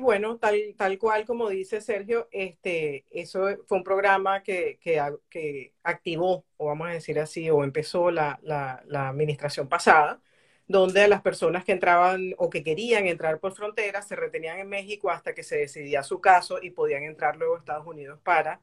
bueno, 0.00 0.38
tal, 0.38 0.74
tal 0.76 0.98
cual 0.98 1.24
como 1.26 1.48
dice 1.48 1.80
Sergio, 1.80 2.28
este, 2.32 3.06
eso 3.10 3.48
fue 3.66 3.78
un 3.78 3.84
programa 3.84 4.42
que, 4.42 4.78
que, 4.80 5.00
que 5.28 5.74
activó, 5.82 6.44
o 6.56 6.66
vamos 6.66 6.88
a 6.88 6.92
decir 6.92 7.18
así, 7.20 7.50
o 7.50 7.64
empezó 7.64 8.10
la, 8.10 8.38
la, 8.42 9.08
administración 9.08 9.68
pasada, 9.68 10.20
donde 10.66 11.08
las 11.08 11.22
personas 11.22 11.64
que 11.64 11.72
entraban 11.72 12.34
o 12.38 12.50
que 12.50 12.62
querían 12.62 13.06
entrar 13.06 13.40
por 13.40 13.52
frontera 13.54 14.02
se 14.02 14.16
retenían 14.16 14.58
en 14.58 14.68
México 14.68 15.10
hasta 15.10 15.34
que 15.34 15.42
se 15.42 15.56
decidía 15.58 16.02
su 16.02 16.20
caso 16.20 16.58
y 16.62 16.70
podían 16.70 17.04
entrar 17.04 17.36
luego 17.36 17.56
a 17.56 17.58
Estados 17.58 17.86
Unidos 17.86 18.20
para 18.22 18.60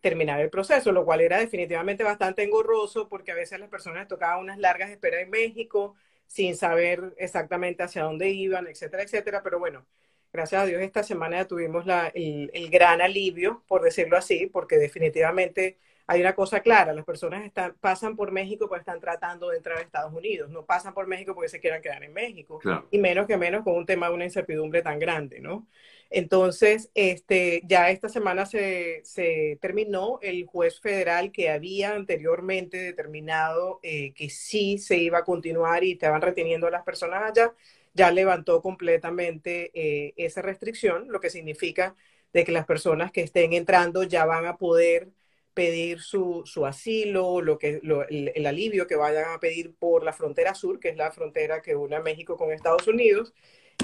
terminar 0.00 0.40
el 0.40 0.50
proceso, 0.50 0.92
lo 0.92 1.04
cual 1.04 1.20
era 1.20 1.38
definitivamente 1.38 2.04
bastante 2.04 2.42
engorroso 2.42 3.08
porque 3.08 3.32
a 3.32 3.34
veces 3.34 3.58
las 3.60 3.68
personas 3.68 4.08
tocaban 4.08 4.40
unas 4.40 4.58
largas 4.58 4.90
esperas 4.90 5.22
en 5.22 5.30
México 5.30 5.94
sin 6.28 6.56
saber 6.56 7.14
exactamente 7.18 7.82
hacia 7.82 8.04
dónde 8.04 8.28
iban, 8.30 8.66
etcétera, 8.68 9.02
etcétera. 9.02 9.42
Pero 9.42 9.58
bueno, 9.58 9.86
gracias 10.32 10.62
a 10.62 10.66
Dios 10.66 10.82
esta 10.82 11.02
semana 11.02 11.38
ya 11.38 11.46
tuvimos 11.46 11.86
la, 11.86 12.08
el, 12.08 12.50
el, 12.54 12.70
gran 12.70 13.00
alivio, 13.00 13.62
por 13.66 13.82
decirlo 13.82 14.16
así, 14.16 14.46
porque 14.46 14.76
definitivamente 14.76 15.78
hay 16.10 16.22
una 16.22 16.34
cosa 16.34 16.60
clara, 16.60 16.94
las 16.94 17.04
personas 17.04 17.44
están, 17.44 17.74
pasan 17.80 18.16
por 18.16 18.32
México 18.32 18.66
porque 18.66 18.80
están 18.80 18.98
tratando 18.98 19.50
de 19.50 19.58
entrar 19.58 19.76
a 19.76 19.82
Estados 19.82 20.12
Unidos, 20.14 20.48
no 20.48 20.64
pasan 20.64 20.94
por 20.94 21.06
México 21.06 21.34
porque 21.34 21.50
se 21.50 21.60
quieran 21.60 21.82
quedar 21.82 22.02
en 22.02 22.14
México, 22.14 22.58
claro. 22.58 22.88
y 22.90 22.96
menos 22.96 23.26
que 23.26 23.36
menos 23.36 23.62
con 23.62 23.74
un 23.74 23.84
tema 23.84 24.08
de 24.08 24.14
una 24.14 24.24
incertidumbre 24.24 24.80
tan 24.80 24.98
grande, 24.98 25.40
¿no? 25.40 25.66
Entonces, 26.10 26.90
este, 26.94 27.60
ya 27.64 27.90
esta 27.90 28.08
semana 28.08 28.46
se, 28.46 29.02
se 29.04 29.58
terminó 29.60 30.18
el 30.22 30.46
juez 30.46 30.80
federal 30.80 31.30
que 31.30 31.50
había 31.50 31.94
anteriormente 31.94 32.78
determinado 32.78 33.78
eh, 33.82 34.14
que 34.14 34.30
sí 34.30 34.78
se 34.78 34.96
iba 34.96 35.18
a 35.18 35.24
continuar 35.24 35.84
y 35.84 35.92
estaban 35.92 36.22
reteniendo 36.22 36.66
a 36.66 36.70
las 36.70 36.84
personas 36.84 37.22
allá, 37.22 37.52
ya 37.94 38.10
levantó 38.10 38.62
completamente 38.62 39.70
eh, 39.74 40.14
esa 40.16 40.42
restricción, 40.42 41.06
lo 41.08 41.20
que 41.20 41.30
significa 41.30 41.96
de 42.32 42.44
que 42.44 42.52
las 42.52 42.66
personas 42.66 43.12
que 43.12 43.22
estén 43.22 43.52
entrando 43.52 44.02
ya 44.02 44.24
van 44.26 44.46
a 44.46 44.56
poder 44.56 45.10
pedir 45.54 46.00
su, 46.00 46.42
su 46.46 46.66
asilo, 46.66 47.40
lo 47.40 47.58
que, 47.58 47.80
lo, 47.82 48.06
el, 48.06 48.46
alivio 48.46 48.86
que 48.86 48.94
vayan 48.94 49.32
a 49.32 49.40
pedir 49.40 49.74
por 49.74 50.04
la 50.04 50.12
frontera 50.12 50.54
sur, 50.54 50.78
que 50.78 50.90
es 50.90 50.96
la 50.96 51.10
frontera 51.10 51.62
que 51.62 51.74
une 51.74 51.98
México 52.00 52.36
con 52.36 52.52
Estados 52.52 52.86
Unidos, 52.86 53.34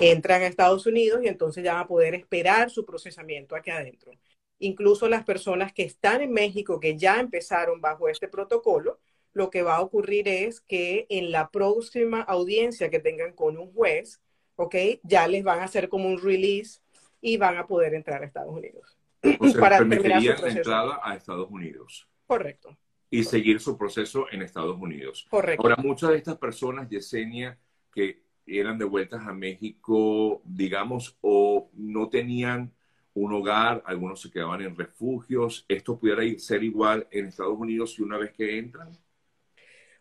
entran 0.01 0.43
a 0.43 0.47
Estados 0.47 0.87
Unidos 0.87 1.21
y 1.25 1.29
entonces 1.29 1.65
ya 1.65 1.75
van 1.75 1.83
a 1.83 1.89
poder 1.89 2.15
esperar 2.15 2.71
su 2.71 2.85
procesamiento 2.85 3.57
aquí 3.57 3.71
adentro. 3.71 4.13
Incluso 4.61 5.09
las 5.09 5.25
personas 5.25 5.73
que 5.73 5.83
están 5.83 6.21
en 6.21 6.33
México, 6.33 6.79
que 6.79 6.97
ya 6.97 7.19
empezaron 7.19 7.81
bajo 7.81 8.09
este 8.09 8.29
protocolo, 8.29 9.01
lo 9.35 9.51
que 9.51 9.63
va 9.63 9.77
a 9.77 9.81
ocurrir 9.83 10.29
es 10.29 10.61
que 10.61 11.07
en 11.11 11.31
la 11.31 11.51
próxima 11.51 12.23
audiencia 12.23 12.89
que 12.89 13.01
tengan 13.01 13.33
con 13.33 13.59
un 13.59 13.73
juez, 13.73 14.23
¿ok? 14.57 14.77
Ya 15.03 15.27
les 15.29 15.45
van 15.45 15.59
a 15.61 15.65
hacer 15.65 15.89
como 15.89 16.09
un 16.09 16.21
release 16.21 16.81
y 17.21 17.37
van 17.37 17.57
a 17.59 17.67
poder 17.67 17.95
entrar 17.95 18.23
a 18.23 18.27
Estados 18.27 18.55
Unidos. 18.55 18.97
O 19.41 19.49
sea, 19.49 19.61
para 19.61 19.79
terminar 19.79 20.23
su 20.23 20.29
proceso. 20.29 20.47
la 20.47 20.53
entrada 20.53 21.01
a 21.03 21.17
Estados 21.17 21.51
Unidos. 21.51 22.09
Correcto. 22.27 22.77
Y 23.11 23.19
Correcto. 23.19 23.31
seguir 23.31 23.61
su 23.61 23.77
proceso 23.77 24.27
en 24.31 24.43
Estados 24.43 24.79
Unidos. 24.79 25.27
Correcto. 25.31 25.63
Ahora, 25.63 25.77
muchas 25.83 26.11
de 26.11 26.17
estas 26.17 26.37
personas, 26.37 26.89
Yesenia, 26.89 27.59
que 27.93 28.23
eran 28.47 28.79
devueltas 28.79 29.27
a 29.27 29.33
México, 29.33 30.43
digamos, 30.45 31.17
o 31.23 31.71
no 31.73 32.09
tenían 32.09 32.73
un 33.15 33.33
hogar, 33.33 33.83
algunos 33.87 34.21
se 34.21 34.31
quedaban 34.31 34.61
en 34.63 34.77
refugios. 34.77 35.65
¿Esto 35.69 35.99
pudiera 35.99 36.23
ser 36.39 36.63
igual 36.63 37.07
en 37.11 37.27
Estados 37.27 37.59
Unidos 37.59 37.99
y 37.99 38.03
una 38.03 38.19
vez 38.19 38.33
que 38.33 38.59
entran? 38.59 38.91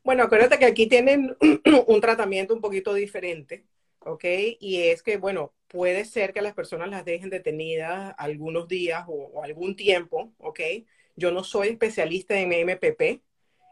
Bueno, 0.03 0.23
acuérdate 0.23 0.59
que 0.59 0.65
aquí 0.65 0.87
tienen 0.87 1.35
un 1.87 2.01
tratamiento 2.01 2.53
un 2.53 2.61
poquito 2.61 2.93
diferente, 2.93 3.65
¿ok? 3.99 4.25
Y 4.59 4.83
es 4.83 5.01
que, 5.01 5.17
bueno, 5.17 5.53
puede 5.67 6.03
ser 6.05 6.33
que 6.33 6.41
las 6.41 6.53
personas 6.53 6.89
las 6.89 7.05
dejen 7.05 7.29
detenidas 7.29 8.13
algunos 8.17 8.67
días 8.67 9.05
o, 9.07 9.13
o 9.33 9.43
algún 9.43 9.75
tiempo, 9.75 10.33
¿ok? 10.39 10.59
Yo 11.15 11.31
no 11.31 11.43
soy 11.43 11.69
especialista 11.69 12.37
en 12.37 12.51
MPP, 12.51 13.21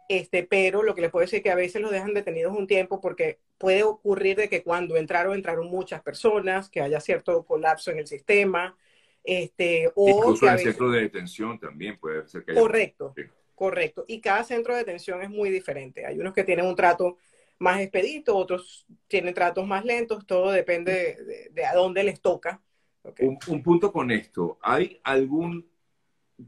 este, 0.08 0.44
pero 0.44 0.84
lo 0.84 0.96
que 0.96 1.02
les 1.02 1.12
puedo 1.12 1.22
decir 1.22 1.38
es 1.38 1.44
que 1.44 1.52
a 1.52 1.56
veces 1.56 1.82
los 1.82 1.92
dejan 1.92 2.14
detenidos 2.14 2.58
un 2.58 2.68
tiempo 2.68 3.02
porque 3.02 3.40
puede 3.58 3.84
ocurrir 3.84 4.38
de 4.38 4.50
que 4.50 4.64
cuando 4.64 4.98
entraron, 4.98 5.36
entraron 5.36 5.68
muchas 5.68 6.02
personas, 6.02 6.70
que 6.70 6.82
haya 6.82 7.00
cierto 7.00 7.46
colapso 7.46 7.92
en 7.92 8.00
el 8.00 8.08
sistema, 8.08 8.76
este, 9.24 9.92
o 9.96 10.10
Incluso 10.10 10.46
en 10.46 10.52
el 10.52 10.58
veces... 10.58 10.72
centro 10.74 10.92
de 10.92 11.02
detención 11.02 11.60
también 11.60 12.00
puede 12.00 12.28
ser 12.28 12.44
que 12.44 12.52
haya... 12.52 12.62
Correcto, 12.62 13.14
sí. 13.16 13.24
Correcto. 13.62 14.06
Y 14.08 14.22
cada 14.22 14.44
centro 14.44 14.74
de 14.74 14.80
detención 14.80 15.22
es 15.22 15.30
muy 15.30 15.52
diferente. 15.52 16.04
Hay 16.04 16.18
unos 16.18 16.34
que 16.34 16.44
tienen 16.44 16.66
un 16.66 16.76
trato 16.76 17.20
más 17.60 17.80
expedito, 17.80 18.36
otros 18.36 18.88
tienen 19.08 19.36
tratos 19.36 19.68
más 19.68 19.86
lentos, 19.86 20.26
todo 20.26 20.50
depende 20.50 20.92
de, 20.92 21.24
de, 21.24 21.50
de 21.52 21.66
a 21.68 21.76
dónde 21.76 22.04
les 22.04 22.20
toca. 22.20 22.60
Okay. 23.04 23.28
Un, 23.28 23.38
un, 23.50 23.62
punto 23.62 23.92
con 23.94 24.10
esto, 24.10 24.58
¿hay 24.64 25.00
algún 25.04 25.70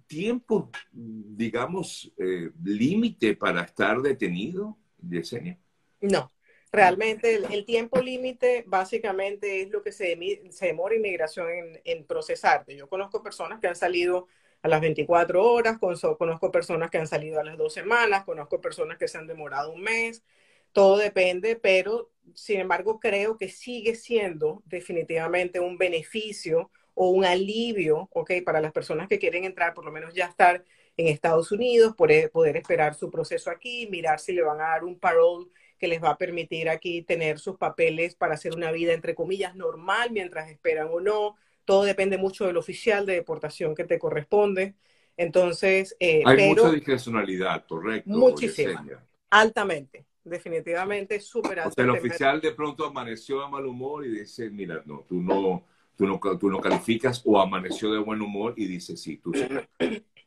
tiempo, 0.07 0.71
digamos, 0.91 2.11
eh, 2.17 2.49
límite 2.63 3.35
para 3.35 3.61
estar 3.61 4.01
detenido, 4.01 4.75
Yesenia? 5.07 5.59
No, 6.01 6.31
realmente 6.71 7.35
el, 7.35 7.45
el 7.53 7.63
tiempo 7.63 8.01
límite 8.01 8.63
básicamente 8.65 9.61
es 9.61 9.69
lo 9.69 9.83
que 9.83 9.91
se, 9.91 10.17
se 10.49 10.65
demora 10.65 10.95
inmigración 10.95 11.47
en, 11.51 11.81
en, 11.83 12.05
procesarte. 12.05 12.75
Yo 12.75 12.89
conozco 12.89 13.21
personas 13.21 13.59
que 13.59 13.67
han 13.67 13.75
salido 13.75 14.27
a 14.63 14.67
las 14.69 14.81
24 14.81 15.43
horas, 15.43 15.77
conozco 15.77 16.51
personas 16.51 16.89
que 16.89 16.97
han 16.97 17.07
salido 17.07 17.39
a 17.39 17.43
las 17.43 17.57
dos 17.57 17.73
semanas, 17.73 18.23
conozco 18.23 18.61
personas 18.61 18.97
que 18.97 19.07
se 19.07 19.17
han 19.17 19.27
demorado 19.27 19.71
un 19.71 19.81
mes, 19.81 20.23
todo 20.71 20.97
depende, 20.97 21.55
pero 21.57 22.09
sin 22.33 22.61
embargo 22.61 22.99
creo 22.99 23.37
que 23.37 23.49
sigue 23.49 23.95
siendo 23.95 24.63
definitivamente 24.65 25.59
un 25.59 25.77
beneficio 25.77 26.71
o 26.95 27.09
un 27.09 27.25
alivio, 27.25 28.09
¿ok? 28.13 28.31
Para 28.45 28.61
las 28.61 28.71
personas 28.71 29.07
que 29.07 29.19
quieren 29.19 29.43
entrar, 29.43 29.73
por 29.73 29.85
lo 29.85 29.91
menos 29.91 30.13
ya 30.13 30.25
estar 30.27 30.63
en 30.97 31.07
Estados 31.07 31.51
Unidos, 31.51 31.95
poder, 31.95 32.31
poder 32.31 32.55
esperar 32.57 32.95
su 32.95 33.11
proceso 33.11 33.49
aquí, 33.51 33.87
mirar 33.91 34.19
si 34.19 34.31
le 34.33 34.43
van 34.43 34.61
a 34.61 34.69
dar 34.69 34.83
un 34.83 34.97
parole 34.99 35.47
que 35.77 35.87
les 35.87 36.01
va 36.01 36.11
a 36.11 36.17
permitir 36.17 36.69
aquí 36.69 37.01
tener 37.01 37.39
sus 37.39 37.57
papeles 37.57 38.15
para 38.15 38.35
hacer 38.35 38.55
una 38.55 38.71
vida, 38.71 38.93
entre 38.93 39.15
comillas, 39.15 39.55
normal 39.55 40.11
mientras 40.11 40.49
esperan 40.49 40.87
o 40.91 41.01
no. 41.01 41.35
Todo 41.65 41.83
depende 41.83 42.17
mucho 42.17 42.45
del 42.45 42.57
oficial 42.57 43.05
de 43.05 43.13
deportación 43.13 43.75
que 43.75 43.83
te 43.83 43.99
corresponde. 43.99 44.75
Entonces, 45.17 45.95
eh, 45.99 46.23
hay 46.25 46.35
pero, 46.37 46.63
mucha 46.63 46.71
discrecionalidad, 46.71 47.65
correcto. 47.67 48.09
Muchísima. 48.09 49.03
Altamente, 49.29 50.05
definitivamente, 50.23 51.19
súper 51.19 51.59
O 51.59 51.71
sea, 51.71 51.83
el 51.83 51.89
oficial 51.91 52.41
de 52.41 52.51
pronto 52.51 52.85
amaneció 52.85 53.41
de 53.41 53.47
mal 53.49 53.65
humor 53.65 54.05
y 54.05 54.11
dice, 54.11 54.49
mira, 54.49 54.81
no, 54.85 55.05
tú 55.07 55.21
no, 55.21 55.65
tú 55.95 56.07
no, 56.07 56.19
tú 56.37 56.49
no 56.49 56.59
calificas 56.59 57.21
o 57.25 57.39
amaneció 57.39 57.91
de 57.91 57.99
buen 57.99 58.21
humor 58.21 58.53
y 58.57 58.65
dice, 58.65 58.97
sí, 58.97 59.17
tú 59.17 59.33
sí. 59.33 59.47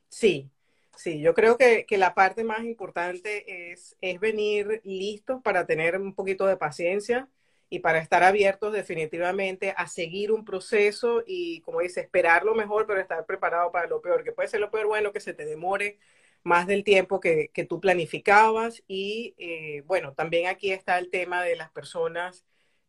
Sí, 0.08 0.50
sí, 0.96 1.20
yo 1.20 1.34
creo 1.34 1.56
que, 1.56 1.84
que 1.86 1.98
la 1.98 2.14
parte 2.14 2.42
más 2.42 2.64
importante 2.64 3.72
es, 3.72 3.96
es 4.00 4.18
venir 4.18 4.80
listos 4.84 5.42
para 5.42 5.66
tener 5.66 6.00
un 6.00 6.14
poquito 6.14 6.46
de 6.46 6.56
paciencia 6.56 7.28
y 7.68 7.80
para 7.80 7.98
estar 7.98 8.22
abiertos 8.22 8.72
definitivamente 8.72 9.74
a 9.76 9.86
seguir 9.88 10.32
un 10.32 10.44
proceso 10.44 11.22
y, 11.26 11.60
como 11.62 11.80
dice, 11.80 12.00
esperar 12.02 12.44
lo 12.44 12.54
mejor, 12.54 12.86
pero 12.86 13.00
estar 13.00 13.26
preparado 13.26 13.72
para 13.72 13.88
lo 13.88 14.00
peor, 14.00 14.24
que 14.24 14.32
puede 14.32 14.48
ser 14.48 14.60
lo 14.60 14.70
peor, 14.70 14.86
bueno, 14.86 15.12
que 15.12 15.20
se 15.20 15.34
te 15.34 15.44
demore 15.44 15.98
más 16.42 16.66
del 16.66 16.84
tiempo 16.84 17.20
que, 17.20 17.50
que 17.52 17.64
tú 17.64 17.80
planificabas. 17.80 18.82
Y 18.86 19.34
eh, 19.38 19.82
bueno, 19.86 20.14
también 20.14 20.46
aquí 20.48 20.70
está 20.72 20.98
el 20.98 21.10
tema 21.10 21.42
de 21.42 21.56
las 21.56 21.70
personas 21.70 22.44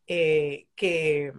eh, 0.06 0.66
que 0.76 1.32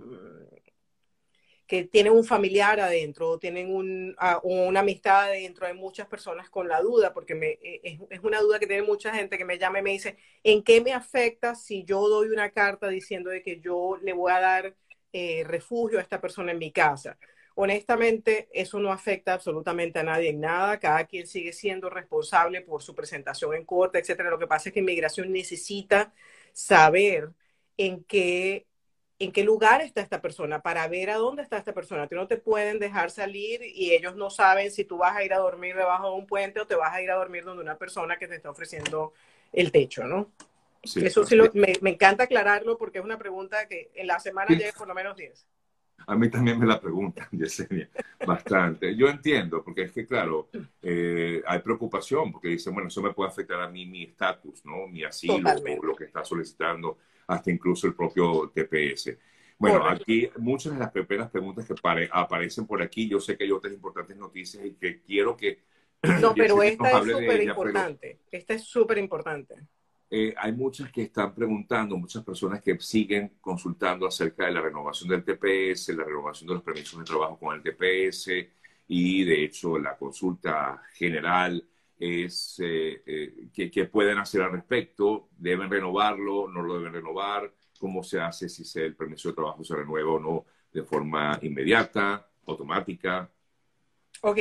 que 1.70 1.84
tienen 1.84 2.14
un 2.14 2.26
familiar 2.26 2.80
adentro, 2.80 3.38
tienen 3.38 3.72
un, 3.72 4.16
uh, 4.20 4.40
una 4.42 4.80
amistad 4.80 5.26
adentro, 5.26 5.68
hay 5.68 5.76
muchas 5.76 6.08
personas 6.08 6.50
con 6.50 6.68
la 6.68 6.82
duda, 6.82 7.14
porque 7.14 7.60
es, 7.84 8.00
es, 8.10 8.20
una 8.24 8.40
duda 8.42 8.58
que 8.58 8.66
tiene 8.66 8.82
mucha 8.82 9.14
gente 9.14 9.38
que 9.38 9.46
me 9.46 9.60
llama 9.60 9.78
y 9.78 9.84
me 9.84 9.92
dice, 9.92 10.18
¿en 10.44 10.64
qué 10.64 10.82
me 10.82 10.94
afecta 10.94 11.54
si 11.54 11.84
yo 11.84 12.10
doy 12.10 12.30
una 12.30 12.50
carta 12.50 12.88
diciendo 12.88 13.30
de 13.30 13.44
que 13.44 13.60
yo 13.62 14.00
le 14.02 14.14
voy 14.14 14.32
a 14.32 14.40
dar 14.40 14.76
eh, 15.14 15.44
refugio 15.46 16.00
a 16.00 16.02
esta 16.02 16.20
persona 16.20 16.54
en 16.54 16.58
mi 16.58 16.72
casa? 16.72 17.20
Honestamente, 17.54 18.50
eso 18.52 18.80
no 18.80 18.92
afecta 18.92 19.34
absolutamente 19.34 20.00
a 20.00 20.04
nadie 20.04 20.30
en 20.30 20.40
nada, 20.40 20.80
cada 20.80 21.06
quien 21.06 21.28
sigue 21.28 21.54
siendo 21.54 21.92
responsable 21.92 22.62
por 22.62 22.82
su 22.82 22.96
presentación 22.96 23.54
en 23.54 23.66
corte, 23.66 24.00
etcétera. 24.00 24.32
Lo 24.32 24.40
que 24.40 24.48
pasa 24.48 24.70
es 24.70 24.74
que 24.74 24.80
inmigración 24.80 25.32
necesita 25.32 26.16
saber 26.52 27.30
en 27.78 28.04
qué 28.06 28.66
en 29.20 29.34
qué 29.34 29.44
lugar 29.44 29.82
está 29.82 30.02
esta 30.02 30.22
persona, 30.22 30.62
para 30.62 30.88
ver 30.88 31.10
a 31.10 31.18
dónde 31.18 31.44
está 31.44 31.58
esta 31.58 31.74
persona. 31.74 32.08
Tú 32.08 32.16
no 32.16 32.28
te 32.28 32.38
pueden 32.38 32.80
dejar 32.80 33.12
salir 33.12 33.62
y 33.62 33.92
ellos 33.92 34.16
no 34.16 34.30
saben 34.30 34.72
si 34.72 34.86
tú 34.86 34.98
vas 34.98 35.16
a 35.16 35.24
ir 35.24 35.34
a 35.34 35.40
dormir 35.40 35.76
debajo 35.76 36.10
de 36.10 36.16
un 36.16 36.26
puente 36.26 36.62
o 36.62 36.68
te 36.68 36.76
vas 36.76 36.94
a 36.94 37.02
ir 37.02 37.12
a 37.12 37.16
dormir 37.16 37.44
donde 37.44 37.62
una 37.62 37.78
persona 37.78 38.18
que 38.18 38.28
te 38.28 38.36
está 38.36 38.50
ofreciendo 38.50 39.14
el 39.52 39.72
techo, 39.74 40.06
¿no? 40.06 40.32
Sí, 40.82 41.06
Eso 41.06 41.26
sí, 41.26 41.36
lo, 41.36 41.52
me, 41.54 41.74
me, 41.82 41.90
encanta 41.90 42.24
aclararlo 42.24 42.78
porque 42.78 43.00
es 43.00 43.04
una 43.04 43.18
pregunta 43.18 43.68
que 43.68 43.92
en 43.94 44.08
la 44.08 44.20
semana 44.20 44.56
llega 44.56 44.72
por 44.72 44.88
lo 44.88 44.96
menos 44.96 45.18
10. 45.18 45.46
A 46.08 46.16
mí 46.16 46.30
también 46.30 46.58
me 46.58 46.66
la 46.66 46.80
preguntan, 46.80 47.28
Yesenia, 47.34 47.90
bastante. 48.26 48.96
Yo 48.96 49.10
entiendo, 49.10 49.62
porque 49.62 49.84
es 49.84 49.92
que, 49.92 50.06
claro, 50.06 50.48
eh, 50.82 51.44
hay 51.46 51.60
preocupación, 51.60 52.32
porque 52.32 52.48
dicen, 52.48 52.74
bueno, 52.74 52.88
eso 52.88 53.02
me 53.02 53.12
puede 53.12 53.30
afectar 53.30 53.60
a 53.60 53.68
mí 53.68 53.86
mi 53.86 54.04
estatus, 54.04 54.64
¿no? 54.64 54.88
Mi 54.88 55.04
asilo, 55.04 55.36
o 55.36 55.86
lo 55.86 55.96
que 55.96 56.06
está 56.06 56.24
solicitando 56.24 56.98
hasta 57.30 57.52
incluso 57.52 57.88
el 57.88 57.94
propio 57.94 58.52
TPS. 58.54 59.16
Bueno, 59.58 59.86
aquí 59.88 60.28
muchas 60.38 60.74
de 60.74 60.80
las 60.80 60.92
primeras 60.92 61.30
preguntas 61.30 61.66
que 61.66 61.76
aparecen 62.12 62.66
por 62.66 62.82
aquí, 62.82 63.08
yo 63.08 63.20
sé 63.20 63.38
que 63.38 63.44
hay 63.44 63.52
otras 63.52 63.74
importantes 63.74 64.18
noticias 64.18 64.66
y 64.66 64.74
que 64.74 65.02
quiero 65.02 65.38
que... 65.38 65.60
No, 66.22 66.34
pero 66.34 66.64
esta 66.64 66.90
es 67.00 67.08
súper 67.08 67.44
importante. 67.44 68.20
Esta 68.32 68.54
es 68.54 68.64
súper 68.64 68.98
importante. 68.98 69.56
hay 70.38 70.52
muchas 70.54 70.92
que 70.92 71.04
están 71.04 71.36
preguntando, 71.36 71.98
muchas 71.98 72.24
personas 72.24 72.62
que 72.64 72.80
siguen 72.80 73.34
consultando 73.40 74.08
acerca 74.08 74.46
de 74.46 74.52
la 74.52 74.62
renovación 74.62 75.10
del 75.10 75.24
TPS, 75.24 75.90
la 75.90 76.06
renovación 76.06 76.48
de 76.48 76.54
los 76.56 76.64
permisos 76.64 76.98
de 76.98 77.06
trabajo 77.06 77.38
con 77.38 77.56
el 77.56 77.62
TPS 77.62 78.30
y 78.88 79.24
de 79.24 79.44
hecho 79.44 79.78
la 79.78 79.96
consulta 79.96 80.82
general 80.94 81.64
es 82.00 82.60
eh, 82.64 83.04
eh, 83.06 83.50
¿qué, 83.54 83.86
pueden 83.86 84.18
hacer 84.18 84.42
al 84.42 84.54
respecto, 84.54 85.30
deben 85.38 85.70
renovarlo, 85.70 86.48
no 86.48 86.62
lo 86.62 86.78
deben 86.78 86.94
renovar, 86.94 87.54
cómo 87.78 88.04
se 88.04 88.20
hace 88.20 88.48
si 88.48 88.80
el 88.80 88.96
permiso 88.96 89.30
de 89.30 89.36
trabajo 89.36 89.64
se 89.64 89.76
renueva 89.76 90.14
o 90.14 90.20
no 90.20 90.46
de 90.72 90.84
forma 90.84 91.38
inmediata, 91.42 92.28
automática. 92.46 93.30
Ok, 94.22 94.40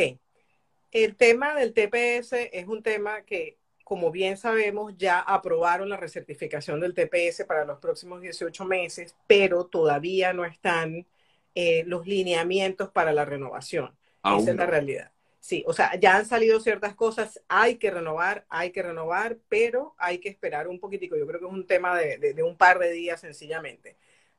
el 0.91 1.17
tema 1.17 1.55
del 1.55 1.73
TPS 1.73 2.33
es 2.53 2.67
un 2.67 2.83
tema 2.83 3.23
que, 3.23 3.59
como 3.85 4.11
bien 4.11 4.37
sabemos, 4.37 4.97
ya 4.97 5.21
aprobaron 5.21 5.89
la 5.89 5.97
recertificación 5.97 6.81
del 6.81 6.95
TPS 6.95 7.45
para 7.47 7.65
los 7.65 7.79
próximos 7.79 8.21
18 8.21 8.65
meses, 8.65 9.17
pero 9.27 9.67
todavía 9.67 10.33
no 10.33 10.45
están 10.45 11.07
eh, 11.55 11.85
los 11.87 12.07
lineamientos 12.07 12.91
para 12.91 13.13
la 13.13 13.25
renovación. 13.25 13.97
Esa 14.23 14.51
es 14.51 14.57
la 14.57 14.67
realidad. 14.67 15.13
Sí, 15.41 15.65
o 15.67 15.73
sea, 15.73 15.99
ya 15.99 16.17
han 16.17 16.27
salido 16.27 16.61
ciertas 16.61 16.95
cosas, 16.95 17.43
hay 17.49 17.77
que 17.77 17.91
renovar, 17.91 18.45
hay 18.49 18.73
que 18.73 18.83
renovar, 18.83 19.39
pero 19.49 19.95
hay 19.99 20.19
que 20.19 20.29
esperar 20.29 20.69
un 20.69 20.81
poquitico. 20.81 21.17
Yo 21.17 21.27
creo 21.27 21.41
que 21.41 21.47
es 21.47 21.53
un 21.53 21.67
tema 21.67 21.97
de, 21.97 22.43
un 22.43 22.57
par 22.57 22.79
de 22.79 22.91
días 22.91 23.21
sencillamente. 23.21 23.97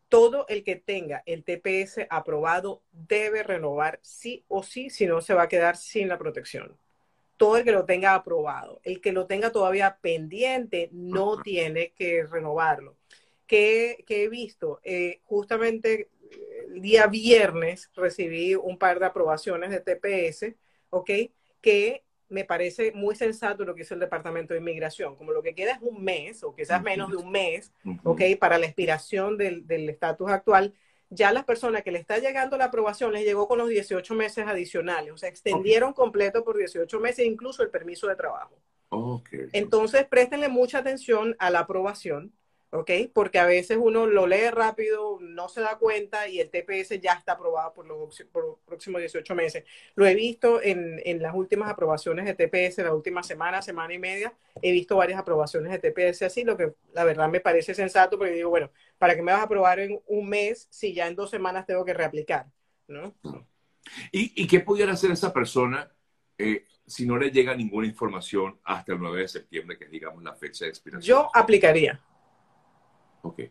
Todo 0.09 0.45
el 0.49 0.63
que 0.63 0.75
tenga 0.75 1.23
el 1.25 1.43
TPS 1.43 2.07
aprobado 2.09 2.81
debe 2.91 3.43
renovar 3.43 3.99
sí 4.01 4.43
o 4.47 4.63
sí, 4.63 4.89
si 4.89 5.05
no 5.05 5.21
se 5.21 5.33
va 5.33 5.43
a 5.43 5.47
quedar 5.47 5.77
sin 5.77 6.07
la 6.09 6.17
protección. 6.17 6.77
Todo 7.37 7.57
el 7.57 7.63
que 7.63 7.71
lo 7.71 7.85
tenga 7.85 8.15
aprobado, 8.15 8.81
el 8.83 8.99
que 9.01 9.13
lo 9.13 9.25
tenga 9.25 9.51
todavía 9.51 9.97
pendiente, 10.01 10.89
no 10.91 11.41
tiene 11.41 11.93
que 11.93 12.25
renovarlo. 12.25 12.97
¿Qué, 13.47 14.03
he 14.07 14.29
visto? 14.29 14.79
Eh, 14.83 15.21
justamente 15.25 16.09
el 16.67 16.81
día 16.81 17.07
viernes 17.07 17.89
recibí 17.95 18.55
un 18.55 18.77
par 18.77 18.99
de 18.99 19.05
aprobaciones 19.07 19.71
de 19.71 19.79
TPS 19.79 20.55
¿ok? 20.89 21.09
Que 21.61 22.03
me 22.29 22.45
parece 22.45 22.91
muy 22.91 23.15
sensato 23.15 23.65
lo 23.65 23.73
que 23.75 23.81
hizo 23.81 23.95
el 23.95 23.99
Departamento 23.99 24.53
de 24.53 24.59
Inmigración. 24.59 25.15
Como 25.15 25.31
lo 25.31 25.41
que 25.41 25.55
queda 25.55 25.73
es 25.73 25.81
un 25.81 26.03
mes, 26.03 26.43
o 26.43 26.55
quizás 26.55 26.81
menos 26.81 27.09
de 27.09 27.17
un 27.17 27.31
mes, 27.31 27.71
¿ok? 28.03 28.21
Para 28.39 28.57
la 28.57 28.67
expiración 28.67 29.37
del 29.37 29.89
estatus 29.89 30.29
actual, 30.29 30.73
ya 31.09 31.31
las 31.31 31.43
personas 31.43 31.81
que 31.81 31.91
le 31.91 31.97
está 31.97 32.19
llegando 32.19 32.55
la 32.57 32.65
aprobación 32.65 33.11
les 33.13 33.25
llegó 33.25 33.47
con 33.47 33.57
los 33.57 33.69
18 33.69 34.13
meses 34.13 34.45
adicionales, 34.45 35.11
o 35.11 35.17
sea, 35.17 35.27
extendieron 35.27 35.91
completo 35.93 36.43
por 36.43 36.55
18 36.55 36.99
meses, 36.99 37.25
incluso 37.25 37.63
el 37.63 37.71
permiso 37.71 38.07
de 38.07 38.15
trabajo. 38.15 38.59
Okay. 38.89 39.47
Entonces, 39.53 40.05
préstenle 40.05 40.49
mucha 40.49 40.79
atención 40.79 41.35
a 41.39 41.49
la 41.49 41.59
aprobación, 41.59 42.31
¿ok? 42.71 42.91
Porque 43.13 43.39
a 43.39 43.45
veces 43.45 43.77
uno 43.81 44.05
lo 44.05 44.27
lee 44.27 44.49
rápido, 44.51 45.17
no 45.21 45.49
se 45.49 45.61
da 45.61 45.77
cuenta 45.77 46.27
y 46.27 46.39
el 46.39 46.49
TPS 46.49 46.99
ya 47.01 47.13
está 47.13 47.33
aprobado 47.33 47.73
por 47.73 47.85
los, 47.85 48.23
próximos 48.65 49.01
18 49.01 49.35
meses. 49.35 49.63
Lo 49.95 50.05
he 50.05 50.15
visto 50.15 50.61
en, 50.61 51.01
en, 51.05 51.21
las 51.21 51.33
últimas 51.33 51.69
aprobaciones 51.69 52.25
de 52.25 52.35
TPS, 52.35 52.79
la 52.79 52.93
última 52.93 53.23
semana, 53.23 53.61
semana 53.61 53.93
y 53.93 53.99
media, 53.99 54.33
he 54.61 54.71
visto 54.71 54.97
varias 54.97 55.19
aprobaciones 55.19 55.71
de 55.71 55.91
TPS 55.91 56.23
así, 56.23 56.43
lo 56.43 56.57
que 56.57 56.73
la 56.93 57.03
verdad 57.03 57.29
me 57.29 57.39
parece 57.39 57.73
sensato 57.73 58.17
porque 58.17 58.33
digo, 58.33 58.49
bueno, 58.49 58.71
¿para 58.97 59.15
qué 59.15 59.21
me 59.21 59.31
vas 59.31 59.41
a 59.41 59.45
aprobar 59.45 59.79
en 59.79 59.99
un 60.07 60.29
mes 60.29 60.67
si 60.69 60.93
ya 60.93 61.07
en 61.07 61.15
dos 61.15 61.29
semanas 61.29 61.65
tengo 61.65 61.83
que 61.85 61.93
reaplicar? 61.93 62.47
¿no? 62.89 63.15
¿Y, 64.11 64.43
y 64.43 64.47
qué 64.47 64.59
pudiera 64.59 64.91
hacer 64.93 65.11
esa 65.11 65.31
persona? 65.31 65.89
Eh, 66.37 66.65
si 66.85 67.05
no 67.05 67.17
le 67.17 67.29
llega 67.29 67.55
ninguna 67.55 67.87
información 67.87 68.59
hasta 68.63 68.93
el 68.93 68.99
9 68.99 69.21
de 69.21 69.27
septiembre, 69.27 69.77
que 69.77 69.85
es, 69.85 69.91
digamos, 69.91 70.23
la 70.23 70.33
fecha 70.33 70.65
de 70.65 70.69
expiración? 70.69 71.07
Yo 71.07 71.29
aplicaría. 71.33 71.99
Ok. 73.21 73.41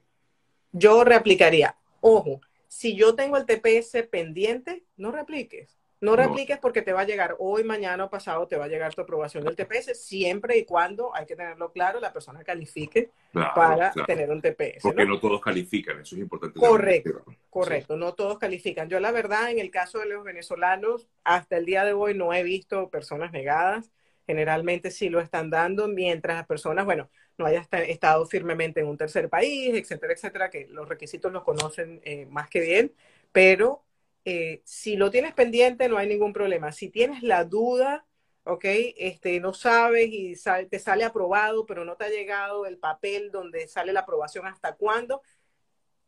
Yo 0.72 1.04
reaplicaría. 1.04 1.76
Ojo, 2.00 2.40
si 2.68 2.94
yo 2.94 3.14
tengo 3.14 3.36
el 3.36 3.46
TPS 3.46 4.06
pendiente, 4.08 4.84
no 4.96 5.10
reapliques. 5.10 5.78
No 6.00 6.14
reapliques 6.14 6.58
porque 6.58 6.82
te 6.82 6.92
va 6.92 7.00
a 7.00 7.06
llegar 7.06 7.34
hoy, 7.40 7.64
mañana 7.64 8.04
o 8.04 8.10
pasado, 8.10 8.46
te 8.46 8.56
va 8.56 8.66
a 8.66 8.68
llegar 8.68 8.94
tu 8.94 9.00
aprobación 9.00 9.42
del 9.42 9.56
TPS, 9.56 10.00
siempre 10.00 10.56
y 10.56 10.64
cuando, 10.64 11.12
hay 11.12 11.26
que 11.26 11.34
tenerlo 11.34 11.72
claro, 11.72 11.98
la 11.98 12.12
persona 12.12 12.44
califique 12.44 13.10
para 13.32 13.92
tener 14.06 14.30
un 14.30 14.40
TPS. 14.40 14.82
Porque 14.82 15.04
¿no? 15.04 15.18
todos 15.18 15.40
califican, 15.40 16.00
eso 16.00 16.14
es 16.14 16.22
importante. 16.22 16.60
Correcto, 16.60 17.24
correcto, 17.50 17.96
no 17.96 18.14
todos 18.14 18.38
califican. 18.38 18.88
Yo 18.88 19.00
la 19.00 19.10
verdad, 19.10 19.50
en 19.50 19.58
el 19.58 19.72
caso 19.72 19.98
de 19.98 20.06
los 20.06 20.22
venezolanos, 20.22 21.08
hasta 21.24 21.56
el 21.56 21.66
día 21.66 21.84
de 21.84 21.94
hoy 21.94 22.14
no 22.14 22.32
he 22.32 22.44
visto 22.44 22.90
personas 22.90 23.32
negadas. 23.32 23.90
Generalmente 24.24 24.92
sí 24.92 25.08
lo 25.08 25.20
están 25.20 25.50
dando, 25.50 25.88
mientras 25.88 26.36
las 26.36 26.46
personas, 26.46 26.84
bueno, 26.84 27.08
no 27.38 27.46
haya 27.46 27.66
estado 27.86 28.26
firmemente 28.26 28.80
en 28.80 28.88
un 28.88 28.96
tercer 28.98 29.28
país, 29.28 29.74
etcétera, 29.74 30.12
etcétera, 30.12 30.50
que 30.50 30.66
los 30.68 30.88
requisitos 30.88 31.32
los 31.32 31.44
conocen 31.44 32.00
eh, 32.04 32.26
más 32.26 32.48
que 32.48 32.60
bien, 32.60 32.92
pero 33.32 33.84
eh, 34.24 34.60
si 34.64 34.96
lo 34.96 35.10
tienes 35.10 35.32
pendiente 35.32 35.88
no 35.88 35.96
hay 35.96 36.08
ningún 36.08 36.32
problema. 36.32 36.72
Si 36.72 36.90
tienes 36.90 37.22
la 37.22 37.44
duda, 37.44 38.04
¿ok? 38.44 38.64
Este, 38.96 39.40
no 39.40 39.54
sabes 39.54 40.08
y 40.10 40.34
te 40.68 40.78
sale 40.78 41.04
aprobado, 41.04 41.64
pero 41.64 41.84
no 41.84 41.96
te 41.96 42.04
ha 42.04 42.10
llegado 42.10 42.66
el 42.66 42.78
papel 42.78 43.30
donde 43.30 43.68
sale 43.68 43.92
la 43.92 44.00
aprobación 44.00 44.46
hasta 44.46 44.74
cuándo, 44.74 45.22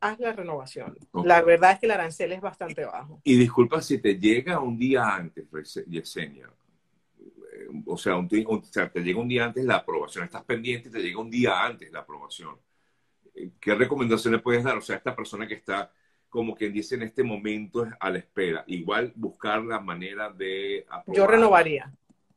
haz 0.01 0.19
la 0.19 0.33
renovación. 0.33 0.97
La 1.25 1.43
verdad 1.43 1.73
es 1.73 1.79
que 1.79 1.87
el 1.87 1.93
arancel 1.93 2.33
es 2.33 2.41
bastante 2.41 2.85
bajo. 2.85 3.21
Y 3.23 3.37
disculpa 3.37 3.81
si 3.81 3.99
te 3.99 4.19
llega 4.19 4.59
un 4.61 4.79
día 4.79 5.15
antes, 5.15 5.47
Yesenia, 5.87 6.51
o 7.87 7.97
sea, 7.97 8.21
te 8.27 9.03
llega 9.03 9.21
un 9.21 9.29
día 9.29 9.45
antes 9.45 9.65
la 9.65 9.77
aprobación, 9.77 10.25
estás 10.25 10.45
pendiente 10.45 10.89
y 10.89 10.93
te 10.93 11.01
llega 11.01 11.21
un 11.21 11.31
día 11.31 11.65
antes 11.65 11.91
la 11.93 12.01
aprobación. 12.01 12.57
Eh, 13.35 13.51
¿Qué 13.61 13.75
recomendaciones 13.75 14.43
puedes 14.43 14.65
dar? 14.65 14.77
O 14.77 14.81
sea, 14.81 14.97
esta 14.97 15.15
persona 15.15 15.47
que 15.47 15.55
está, 15.55 15.93
como 16.29 16.55
quien 16.55 16.73
dice, 16.73 16.95
en 16.95 17.03
este 17.03 17.23
momento 17.23 17.85
es 17.85 17.93
a 17.99 18.11
la 18.11 18.19
espera, 18.19 18.65
igual 18.67 19.13
buscar 19.15 19.63
la 19.63 19.81
manera 19.81 20.31
de 20.31 20.87
aprobar. 20.89 21.17
Yo 21.17 21.27
renovaría. 21.27 21.93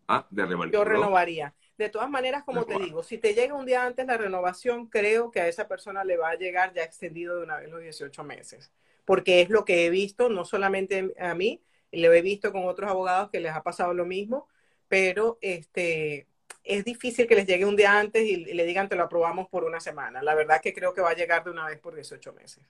Ah, 0.07 0.27
de 0.29 0.45
renovar. 0.45 0.71
Yo 0.71 0.83
renovaría. 0.83 1.53
De 1.77 1.89
todas 1.89 2.09
maneras, 2.09 2.43
como 2.43 2.65
te 2.65 2.77
digo, 2.77 3.01
si 3.01 3.17
te 3.17 3.33
llega 3.33 3.55
un 3.55 3.65
día 3.65 3.85
antes 3.85 4.05
la 4.05 4.17
renovación, 4.17 4.87
creo 4.87 5.31
que 5.31 5.41
a 5.41 5.47
esa 5.47 5.67
persona 5.67 6.03
le 6.03 6.17
va 6.17 6.29
a 6.29 6.35
llegar 6.35 6.73
ya 6.73 6.83
extendido 6.83 7.37
de 7.37 7.43
una 7.43 7.57
vez 7.57 7.69
los 7.69 7.81
18 7.81 8.23
meses, 8.23 8.71
porque 9.05 9.41
es 9.41 9.49
lo 9.49 9.65
que 9.65 9.85
he 9.85 9.89
visto, 9.89 10.29
no 10.29 10.45
solamente 10.45 11.13
a 11.19 11.33
mí, 11.33 11.63
lo 11.91 12.13
he 12.13 12.21
visto 12.21 12.51
con 12.51 12.65
otros 12.65 12.89
abogados 12.89 13.31
que 13.31 13.39
les 13.39 13.53
ha 13.53 13.63
pasado 13.63 13.93
lo 13.93 14.05
mismo, 14.05 14.47
pero 14.93 15.39
este, 15.41 16.27
es 16.63 16.85
difícil 16.85 17.25
que 17.25 17.33
les 17.33 17.47
llegue 17.47 17.65
un 17.65 17.75
día 17.75 17.99
antes 17.99 18.23
y, 18.29 18.37
le 18.53 18.63
digan 18.63 18.87
te 18.87 18.95
lo 18.95 19.01
aprobamos 19.01 19.49
por 19.49 19.63
una 19.63 19.79
semana. 19.79 20.21
La 20.21 20.35
verdad 20.35 20.61
que 20.61 20.71
creo 20.71 20.93
que 20.93 21.01
va 21.01 21.09
a 21.09 21.15
llegar 21.15 21.43
de 21.43 21.49
una 21.49 21.65
vez 21.65 21.79
por 21.79 21.95
18 21.95 22.31
meses. 22.33 22.63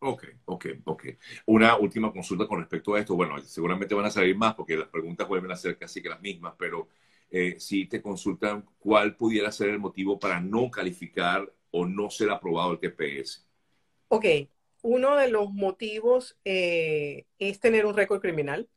Ok, 0.00 0.26
ok, 0.44 0.66
ok. 0.84 1.06
Una 1.46 1.78
última 1.78 2.12
consulta 2.12 2.46
con 2.46 2.60
respecto 2.60 2.94
a 2.94 3.00
esto. 3.00 3.16
Bueno, 3.16 3.38
seguramente 3.40 3.94
van 3.94 4.04
a 4.04 4.10
salir 4.10 4.36
más 4.36 4.54
porque 4.54 4.76
las 4.76 4.88
preguntas 4.88 5.26
vuelven 5.26 5.52
a 5.52 5.56
ser 5.56 5.78
casi 5.78 6.02
que 6.02 6.10
las 6.10 6.20
mismas, 6.20 6.52
pero 6.58 6.88
eh, 7.30 7.58
si 7.58 7.86
te 7.86 8.02
consultan 8.02 8.66
cuál 8.78 9.16
pudiera 9.16 9.50
ser 9.50 9.70
el 9.70 9.78
motivo 9.78 10.18
para 10.18 10.40
no 10.40 10.70
calificar 10.70 11.50
o 11.70 11.86
no 11.86 12.10
ser 12.10 12.28
aprobado 12.28 12.72
el 12.72 12.78
TPS. 12.78 13.48
Ok, 14.08 14.26
uno 14.82 15.16
de 15.16 15.30
los 15.30 15.50
motivos 15.50 16.36
eh, 16.44 17.24
es 17.38 17.58
tener 17.58 17.86
un 17.86 17.96
récord 17.96 18.20
criminal 18.20 18.68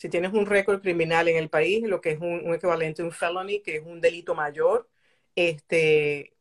si 0.00 0.08
tienes 0.08 0.32
un 0.32 0.46
récord 0.46 0.80
criminal 0.80 1.28
en 1.28 1.36
el 1.36 1.50
país, 1.50 1.86
lo 1.86 2.00
que 2.00 2.12
es 2.12 2.20
un, 2.20 2.54
equivalente 2.54 3.02
a 3.02 3.04
un 3.04 3.12
felony, 3.12 3.60
que 3.62 3.76
es 3.76 3.82
un 3.84 4.00
delito 4.00 4.34
mayor, 4.34 4.88
este, 5.36 6.32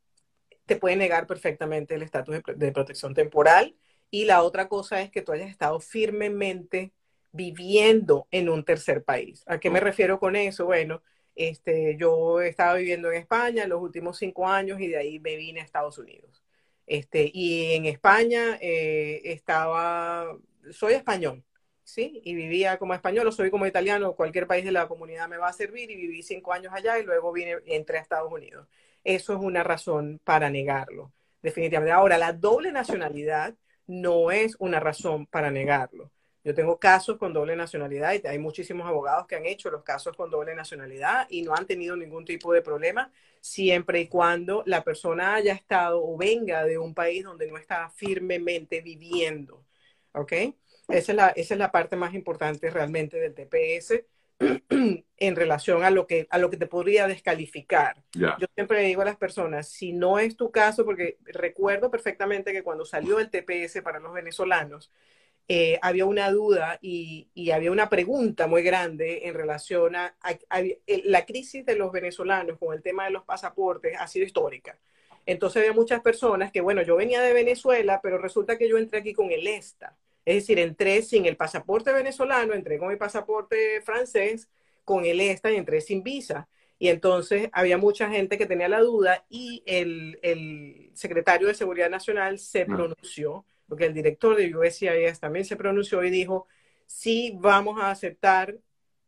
te 0.66 0.78
puede 0.78 0.96
negar 0.96 1.28
perfectamente 1.28 1.96
el 1.96 2.02
estatus 2.02 2.42
de, 2.56 2.72
protección 2.72 3.14
temporal. 3.14 3.76
Y 4.12 4.24
la 4.24 4.44
otra 4.44 4.70
cosa 4.70 5.02
es 5.02 5.12
que 5.12 5.22
tú 5.22 5.34
hayas 5.34 5.50
estado 5.50 5.82
firmemente 5.82 6.94
viviendo 7.34 8.30
en 8.32 8.48
un 8.48 8.64
tercer 8.64 9.04
país. 9.04 9.44
¿A 9.46 9.60
qué 9.60 9.70
me 9.70 9.82
refiero 9.82 10.22
con 10.22 10.38
eso? 10.38 10.66
Bueno, 10.66 11.04
este, 11.36 11.98
yo 11.98 12.40
estaba 12.40 12.76
viviendo 12.76 13.12
en 13.12 13.18
España 13.20 13.68
los 13.68 13.82
últimos 13.82 14.18
cinco 14.18 14.48
años 14.48 14.80
y 14.80 14.88
de 14.88 14.98
ahí 14.98 15.20
me 15.20 15.36
vine 15.36 15.60
a 15.60 15.66
Estados 15.66 15.98
Unidos. 15.98 16.46
Este, 16.88 17.30
y 17.34 17.74
en 17.74 17.88
España 17.88 18.58
eh, 18.62 19.22
estaba, 19.26 20.38
soy 20.72 20.94
español, 20.94 21.44
¿sí? 21.90 22.22
Y 22.24 22.36
vivía 22.36 22.78
como 22.78 22.94
español, 22.94 23.28
o 23.28 23.32
soy 23.32 23.50
como 23.52 23.66
italiano, 23.66 24.14
cualquier 24.16 24.48
país 24.48 24.64
de 24.66 24.72
la 24.72 24.88
comunidad 24.88 25.28
me 25.28 25.38
va 25.38 25.50
a 25.50 25.54
servir 25.54 25.90
y 25.92 25.96
viví 25.96 26.24
cinco 26.24 26.54
años 26.54 26.74
allá 26.74 27.00
y 27.00 27.04
luego 27.04 27.32
vine, 27.32 27.58
entré 27.66 27.98
a 27.98 28.02
Estados 28.02 28.32
Unidos. 28.32 28.68
Eso 29.04 29.34
es 29.34 29.40
una 29.40 29.64
razón 29.64 30.20
para 30.24 30.50
negarlo, 30.50 31.12
definitivamente. 31.42 31.92
Ahora, 31.92 32.18
la 32.18 32.34
doble 32.34 32.72
nacionalidad 32.72 33.56
no 33.88 34.32
es 34.32 34.56
una 34.60 34.80
razón 34.80 35.26
para 35.26 35.52
negarlo. 35.52 36.12
Yo 36.44 36.54
tengo 36.56 36.80
casos 36.80 37.18
con 37.18 37.34
doble 37.34 37.56
nacionalidad 37.56 38.14
y 38.14 38.26
hay 38.28 38.40
muchísimos 38.40 38.88
abogados 38.88 39.28
que 39.28 39.36
han 39.36 39.46
hecho 39.46 39.70
los 39.70 39.84
casos 39.84 40.16
con 40.16 40.30
doble 40.30 40.56
nacionalidad 40.56 41.28
y 41.30 41.42
no 41.42 41.54
han 41.54 41.66
tenido 41.66 41.96
ningún 41.96 42.26
tipo 42.26 42.54
de 42.54 42.62
problema 42.62 43.12
siempre 43.42 44.02
y 44.02 44.08
cuando 44.08 44.64
la 44.66 44.84
persona 44.84 45.36
haya 45.36 45.54
estado 45.54 46.02
o 46.04 46.18
venga 46.18 46.64
de 46.66 46.78
un 46.78 46.94
país 46.94 47.24
donde 47.24 47.48
no 47.48 47.58
está 47.58 47.90
firmemente 47.90 48.82
viviendo 48.82 49.66
¿ok? 50.14 50.34
Esa 50.90 51.12
es 51.12 51.16
la, 51.16 51.28
esa 51.30 51.54
es 51.54 51.58
la 51.60 51.72
parte 51.72 51.96
más 51.96 52.14
importante 52.14 52.70
realmente 52.70 53.20
del 53.20 53.36
TPS 53.36 54.04
en 55.18 55.36
relación 55.36 55.84
a 55.84 55.92
lo 55.92 56.08
que, 56.08 56.28
a 56.30 56.38
lo 56.38 56.50
que 56.50 56.58
te 56.58 56.68
podría 56.68 57.08
descalificar. 57.08 58.02
Yo 58.14 58.48
siempre 58.56 58.84
digo 58.84 59.02
a 59.02 59.06
las 59.06 59.18
personas, 59.18 59.68
si 59.68 59.94
no 59.94 60.18
es 60.18 60.36
tu 60.36 60.50
caso, 60.52 60.86
porque 60.86 61.18
recuerdo 61.26 61.92
perfectamente 61.92 62.54
que 62.54 62.64
cuando 62.64 62.86
salió 62.86 63.20
el 63.20 63.30
TPS 63.30 63.82
para 63.84 64.00
los 64.00 64.14
venezolanos, 64.14 64.92
eh, 65.52 65.80
había 65.82 66.06
una 66.06 66.30
duda 66.30 66.78
y, 66.80 67.28
y, 67.34 67.50
había 67.50 67.72
una 67.72 67.90
pregunta 67.90 68.46
muy 68.46 68.62
grande 68.62 69.28
en 69.28 69.34
relación 69.34 69.96
a, 69.96 70.16
la 70.86 71.26
crisis 71.26 71.66
de 71.66 71.76
los 71.76 71.92
venezolanos 71.92 72.60
con 72.60 72.72
el 72.76 72.84
tema 72.84 73.06
de 73.06 73.10
los 73.10 73.24
pasaportes 73.24 73.98
ha 74.00 74.08
sido 74.08 74.28
histórica. 74.28 74.78
Entonces 75.26 75.62
había 75.62 75.74
muchas 75.74 76.02
personas 76.02 76.52
que, 76.52 76.62
bueno, 76.62 76.84
yo 76.84 76.96
venía 76.96 77.22
de 77.22 77.34
Venezuela, 77.34 78.00
pero 78.02 78.20
resulta 78.20 78.60
que 78.60 78.70
yo 78.70 78.78
entré 78.78 79.00
aquí 79.00 79.14
con 79.14 79.32
el 79.32 79.46
ESTA. 79.48 79.98
Es 80.30 80.36
decir, 80.36 80.60
entré 80.60 81.02
sin 81.02 81.26
el 81.26 81.36
pasaporte 81.36 81.92
venezolano, 81.92 82.54
entré 82.54 82.78
con 82.78 82.90
mi 82.90 82.98
pasaporte 82.98 83.82
francés, 83.82 84.48
con 84.86 85.04
el 85.04 85.20
ESTA 85.20 85.52
y 85.52 85.56
entré 85.56 85.82
sin 85.82 86.04
visa. 86.04 86.48
Y 86.78 86.90
entonces 86.90 87.50
había 87.52 87.80
mucha 87.80 88.12
gente 88.12 88.38
que 88.38 88.46
tenía 88.46 88.70
la 88.70 88.80
duda 88.80 89.26
y 89.28 89.64
el, 89.66 90.92
secretario 90.94 91.48
de 91.48 91.56
Seguridad 91.56 91.90
Nacional 91.90 92.38
se 92.38 92.68
pronunció, 92.68 93.44
porque 93.68 93.86
el 93.86 93.96
director 93.96 94.36
de 94.36 94.56
USCIS 94.56 95.20
también 95.20 95.46
se 95.46 95.56
pronunció 95.56 96.04
y 96.04 96.12
dijo, 96.12 96.46
sí 96.86 97.34
vamos 97.40 97.82
a 97.82 97.90
aceptar 97.90 98.56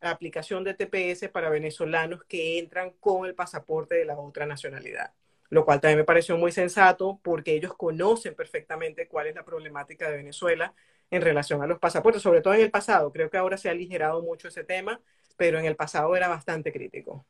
la 0.01 0.09
aplicación 0.09 0.63
de 0.63 0.73
TPS 0.73 1.29
para 1.29 1.51
venezolanos 1.51 2.23
que 2.23 2.57
entran 2.57 2.93
con 2.99 3.27
el 3.27 3.35
pasaporte 3.35 3.93
de 3.93 4.05
la 4.05 4.17
otra 4.17 4.47
nacionalidad 4.47 5.13
lo 5.49 5.65
cual 5.65 5.81
también 5.81 5.97
me 5.97 6.05
pareció 6.05 6.37
muy 6.37 6.53
sensato 6.53 7.19
porque 7.21 7.53
ellos 7.53 7.75
conocen 7.75 8.35
perfectamente 8.35 9.09
cuál 9.09 9.27
es 9.27 9.35
la 9.35 9.43
problemática 9.43 10.09
de 10.09 10.15
Venezuela 10.15 10.73
en 11.11 11.21
relación 11.21 11.61
a 11.61 11.67
los 11.67 11.77
pasaportes, 11.77 12.21
sobre 12.21 12.41
todo 12.41 12.53
en 12.53 12.61
el 12.61 12.71
pasado. 12.71 13.11
Creo 13.11 13.29
que 13.29 13.37
ahora 13.37 13.57
se 13.57 13.67
ha 13.67 13.73
aligerado 13.73 14.23
mucho 14.23 14.47
ese 14.47 14.63
tema, 14.63 14.99
pero 15.37 15.59
en 15.59 15.65
el 15.65 15.75
pasado 15.75 16.15
era 16.15 16.29
bastante 16.29 16.71
crítico. 16.71 17.25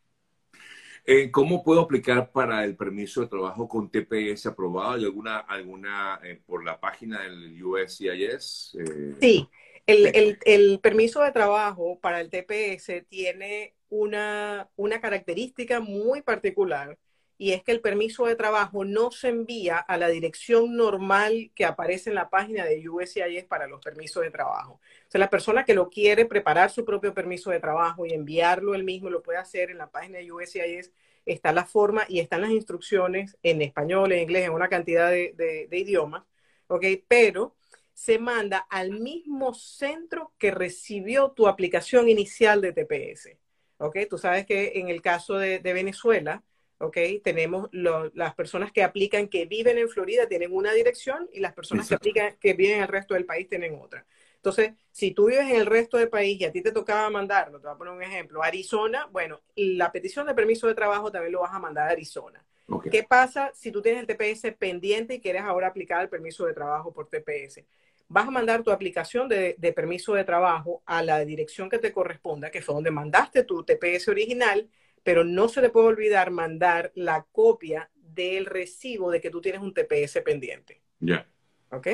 Eh, 1.03 1.31
¿Cómo 1.31 1.63
puedo 1.63 1.81
aplicar 1.81 2.31
para 2.31 2.63
el 2.63 2.75
permiso 2.75 3.21
de 3.21 3.27
trabajo 3.27 3.67
con 3.67 3.89
TPS 3.89 4.45
aprobado? 4.45 4.91
¿Hay 4.91 5.03
alguna, 5.03 5.39
alguna 5.39 6.19
eh, 6.23 6.39
por 6.45 6.63
la 6.63 6.79
página 6.79 7.23
del 7.23 7.63
USCIS? 7.63 8.77
Eh, 8.79 9.15
sí, 9.19 9.49
el, 9.87 10.15
el, 10.15 10.39
el, 10.45 10.79
permiso 10.79 11.23
de 11.23 11.31
trabajo 11.31 11.99
para 11.99 12.21
el 12.21 12.29
TPS 12.29 13.07
tiene 13.09 13.73
una, 13.89 14.69
una 14.75 15.01
característica 15.01 15.79
muy 15.79 16.21
particular 16.21 16.99
y 17.41 17.53
es 17.53 17.63
que 17.63 17.71
el 17.71 17.81
permiso 17.81 18.27
de 18.27 18.35
trabajo 18.35 18.85
no 18.85 19.09
se 19.09 19.29
envía 19.29 19.79
a 19.79 19.97
la 19.97 20.09
dirección 20.09 20.77
normal 20.77 21.49
que 21.55 21.65
aparece 21.65 22.11
en 22.11 22.15
la 22.15 22.29
página 22.29 22.65
de 22.65 22.87
USCIS 22.87 23.45
para 23.45 23.65
los 23.65 23.81
permisos 23.81 24.21
de 24.21 24.29
trabajo. 24.29 24.73
O 24.73 25.09
sea, 25.09 25.17
la 25.17 25.31
persona 25.31 25.65
que 25.65 25.73
lo 25.73 25.89
quiere 25.89 26.27
preparar 26.27 26.69
su 26.69 26.85
propio 26.85 27.15
permiso 27.15 27.49
de 27.49 27.59
trabajo 27.59 28.05
y 28.05 28.13
enviarlo 28.13 28.75
él 28.75 28.83
mismo 28.83 29.09
lo 29.09 29.23
puede 29.23 29.39
hacer 29.39 29.71
en 29.71 29.79
la 29.79 29.89
página 29.89 30.19
de 30.19 30.31
USCIS. 30.31 30.91
Está 31.25 31.51
la 31.51 31.65
forma 31.65 32.05
y 32.07 32.19
están 32.19 32.41
las 32.41 32.51
instrucciones 32.51 33.35
en 33.41 33.63
español, 33.63 34.11
en 34.11 34.21
inglés, 34.21 34.45
en 34.45 34.53
una 34.53 34.69
cantidad 34.69 35.09
de, 35.09 35.67
idiomas, 35.71 36.23
¿ok? 36.67 36.85
Pero 37.07 37.55
se 37.91 38.19
manda 38.19 38.59
al 38.69 38.91
mismo 38.91 39.55
centro 39.55 40.31
que 40.37 40.51
recibió 40.51 41.31
tu 41.31 41.47
aplicación 41.47 42.07
inicial 42.07 42.61
de 42.61 42.71
TPS, 42.71 43.35
¿ok? 43.79 43.97
Tú 44.07 44.19
sabes 44.19 44.45
que 44.45 44.73
en 44.75 44.89
el 44.89 45.01
caso 45.01 45.39
de 45.39 45.59
Venezuela, 45.73 46.43
¿ok? 46.81 46.97
Tenemos 47.23 47.69
las 47.71 48.33
personas 48.35 48.71
que 48.71 48.83
aplican 48.83 49.27
que 49.27 49.45
viven 49.45 49.77
en 49.77 49.89
Florida 49.89 50.27
tienen 50.27 50.53
una 50.53 50.73
dirección 50.73 51.29
y 51.31 51.39
las 51.39 51.53
personas 51.53 51.87
que 51.87 51.95
aplican 51.95 52.35
que 52.39 52.53
viven 52.53 52.77
en 52.77 52.83
el 52.83 52.87
resto 52.87 53.13
del 53.13 53.25
país 53.25 53.47
tienen 53.47 53.77
otra. 53.79 54.05
Entonces, 54.35 54.73
si 54.91 55.11
tú 55.11 55.27
vives 55.27 55.47
en 55.49 55.57
el 55.57 55.67
resto 55.67 55.97
del 55.97 56.09
país 56.09 56.41
y 56.41 56.45
a 56.45 56.51
ti 56.51 56.61
te 56.61 56.71
tocaba 56.71 57.07
mandarlo, 57.11 57.59
te 57.59 57.67
voy 57.67 57.75
a 57.75 57.77
poner 57.77 57.93
un 57.93 58.01
ejemplo, 58.01 58.41
Arizona, 58.41 59.07
bueno, 59.11 59.39
la 59.55 59.91
petición 59.91 60.25
de 60.25 60.33
permiso 60.33 60.67
de 60.67 60.73
trabajo 60.73 61.11
también 61.11 61.31
lo 61.31 61.41
vas 61.41 61.53
a 61.53 61.59
mandar 61.59 61.87
a 61.87 61.91
Arizona. 61.91 62.43
¿Qué 62.89 63.03
pasa 63.03 63.51
si 63.53 63.71
tú 63.71 63.81
tienes 63.81 64.01
el 64.01 64.07
TPS 64.07 64.53
pendiente 64.57 65.15
y 65.15 65.21
quieres 65.21 65.43
ahora 65.43 65.67
aplicar 65.67 66.01
el 66.01 66.09
permiso 66.09 66.45
de 66.45 66.53
trabajo 66.53 66.91
por 66.91 67.07
TPS? 67.07 67.63
Vas 68.07 68.27
a 68.27 68.31
mandar 68.31 68.63
tu 68.63 68.71
aplicación 68.71 69.29
de, 69.29 69.55
de 69.57 69.73
permiso 69.73 70.13
de 70.13 70.23
trabajo 70.23 70.81
a 70.85 71.03
la 71.03 71.19
dirección 71.23 71.69
que 71.69 71.77
te 71.77 71.91
corresponda, 71.91 72.49
que 72.49 72.61
fue 72.61 72.73
donde 72.73 72.91
mandaste 72.91 73.43
tu 73.43 73.63
TPS 73.63 74.07
original, 74.07 74.67
pero 75.03 75.23
no 75.23 75.47
se 75.47 75.61
le 75.61 75.69
puede 75.69 75.87
olvidar 75.87 76.31
mandar 76.31 76.91
la 76.95 77.25
copia 77.31 77.89
del 77.95 78.45
recibo 78.45 79.11
de 79.11 79.21
que 79.21 79.29
tú 79.29 79.41
tienes 79.41 79.61
un 79.61 79.73
TPS 79.73 80.21
pendiente. 80.23 80.81
Ya. 80.99 81.27
¿Ok? 81.71 81.87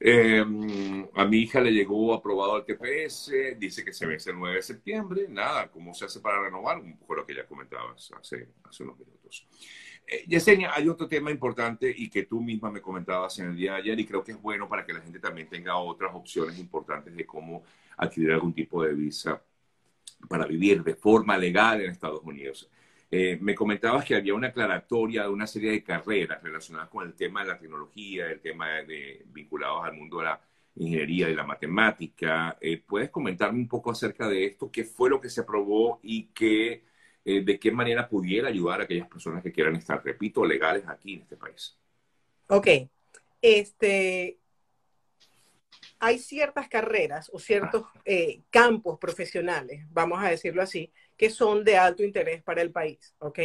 Em, 0.00 1.08
a 1.14 1.24
mi 1.24 1.38
hija 1.38 1.60
le 1.60 1.72
llegó 1.72 2.12
aprobado 2.12 2.58
el 2.58 2.64
TPS, 2.64 3.56
dice 3.58 3.84
que 3.84 3.92
se 3.92 4.06
vence 4.06 4.30
el 4.30 4.38
9 4.38 4.56
de 4.56 4.62
septiembre. 4.62 5.26
Nada, 5.28 5.70
¿cómo 5.70 5.94
se 5.94 6.04
hace 6.04 6.20
para 6.20 6.42
renovar? 6.42 6.78
Un 6.78 6.96
poco 6.98 7.14
lo 7.16 7.26
que 7.26 7.34
ya 7.34 7.46
comentabas 7.46 8.12
hace, 8.12 8.48
hace 8.64 8.82
unos 8.84 8.98
minutos. 8.98 9.46
Eh, 10.06 10.24
Yesenia, 10.26 10.72
hay 10.74 10.88
otro 10.88 11.08
tema 11.08 11.30
importante 11.30 11.92
y 11.94 12.08
que 12.08 12.24
tú 12.24 12.40
misma 12.40 12.70
me 12.70 12.80
comentabas 12.80 13.38
en 13.38 13.50
el 13.50 13.56
día 13.56 13.72
de 13.72 13.78
ayer 13.78 14.00
y 14.00 14.06
creo 14.06 14.22
que 14.22 14.32
es 14.32 14.40
bueno 14.40 14.68
para 14.68 14.84
que 14.84 14.92
la 14.92 15.00
gente 15.00 15.18
también 15.18 15.48
tenga 15.48 15.76
otras 15.76 16.14
opciones 16.14 16.58
importantes 16.58 17.14
de 17.14 17.26
cómo 17.26 17.64
adquirir 17.96 18.32
algún 18.32 18.54
tipo 18.54 18.82
de 18.82 18.94
visa 18.94 19.42
para 20.28 20.46
vivir 20.46 20.82
de 20.82 20.94
forma 20.94 21.36
legal 21.36 21.80
en 21.80 21.90
Estados 21.90 22.22
Unidos. 22.24 22.68
Eh, 23.10 23.38
me 23.40 23.54
comentabas 23.54 24.04
que 24.04 24.14
había 24.14 24.34
una 24.34 24.48
aclaratoria 24.48 25.22
de 25.22 25.28
una 25.28 25.46
serie 25.46 25.70
de 25.70 25.82
carreras 25.82 26.42
relacionadas 26.42 26.88
con 26.90 27.06
el 27.06 27.14
tema 27.14 27.42
de 27.42 27.48
la 27.48 27.58
tecnología, 27.58 28.30
el 28.30 28.40
tema 28.40 28.68
de, 28.82 29.24
vinculados 29.26 29.84
al 29.84 29.94
mundo 29.94 30.18
de 30.18 30.24
la 30.24 30.40
ingeniería 30.76 31.30
y 31.30 31.34
la 31.34 31.44
matemática. 31.44 32.58
Eh, 32.60 32.82
¿Puedes 32.86 33.10
comentarme 33.10 33.60
un 33.60 33.68
poco 33.68 33.90
acerca 33.90 34.28
de 34.28 34.44
esto? 34.44 34.70
¿Qué 34.70 34.84
fue 34.84 35.08
lo 35.08 35.20
que 35.20 35.30
se 35.30 35.40
aprobó 35.40 36.00
y 36.02 36.24
qué, 36.34 36.84
eh, 37.24 37.42
de 37.42 37.58
qué 37.58 37.72
manera 37.72 38.08
pudiera 38.08 38.48
ayudar 38.48 38.80
a 38.80 38.84
aquellas 38.84 39.08
personas 39.08 39.42
que 39.42 39.52
quieran 39.52 39.76
estar, 39.76 40.04
repito, 40.04 40.44
legales 40.44 40.86
aquí 40.86 41.14
en 41.14 41.22
este 41.22 41.36
país? 41.36 41.78
Ok. 42.48 42.68
Este, 43.40 44.38
hay 46.00 46.18
ciertas 46.18 46.68
carreras 46.68 47.30
o 47.32 47.38
ciertos 47.38 47.84
eh, 48.04 48.42
campos 48.50 48.98
profesionales, 48.98 49.84
vamos 49.90 50.22
a 50.22 50.30
decirlo 50.30 50.62
así, 50.62 50.92
que 51.16 51.30
son 51.30 51.64
de 51.64 51.76
alto 51.76 52.04
interés 52.04 52.42
para 52.42 52.62
el 52.62 52.70
país, 52.70 53.14
¿ok? 53.18 53.38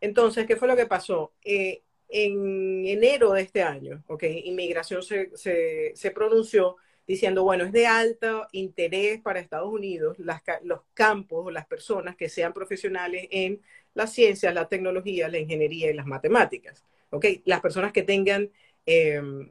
Entonces, 0.00 0.46
¿qué 0.46 0.56
fue 0.56 0.68
lo 0.68 0.76
que 0.76 0.86
pasó? 0.86 1.32
Eh, 1.42 1.82
en 2.08 2.86
enero 2.86 3.32
de 3.32 3.42
este 3.42 3.62
año, 3.62 4.04
¿ok? 4.06 4.22
Inmigración 4.44 5.02
se, 5.02 5.30
se, 5.36 6.10
pronunció 6.12 6.76
diciendo, 7.06 7.42
bueno, 7.42 7.64
es 7.64 7.72
de 7.72 7.86
alto 7.86 8.46
interés 8.52 9.20
para 9.20 9.40
Estados 9.40 9.72
Unidos 9.72 10.16
los 10.18 10.80
campos 10.94 11.46
o 11.46 11.50
las 11.50 11.66
personas 11.66 12.14
que 12.14 12.28
sean 12.28 12.52
profesionales 12.52 13.26
en 13.30 13.60
las 13.94 14.12
ciencias, 14.12 14.54
la 14.54 14.68
tecnología, 14.68 15.28
la 15.28 15.38
ingeniería 15.38 15.90
y 15.90 15.94
las 15.94 16.06
matemáticas, 16.06 16.84
¿ok? 17.10 17.26
Las 17.44 17.60
personas 17.60 17.92
que 17.92 18.02
tengan... 18.02 18.50
Em, 18.84 19.48